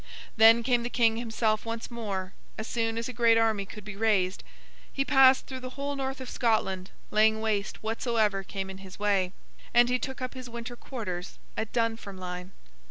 [0.35, 3.95] Then, came the King himself once more, as soon as a great army could be
[3.95, 4.43] raised;
[4.91, 9.31] he passed through the whole north of Scotland, laying waste whatsoever came in his way;
[9.75, 12.49] and he took up his winter quarters at Dunfermline.